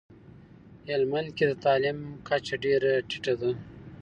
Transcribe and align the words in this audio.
هلمندکي 0.89 1.43
دتعلیم 1.51 1.99
کچه 2.27 2.55
ډیره 2.63 2.91
ټیټه 3.09 3.33
ده 3.41 3.49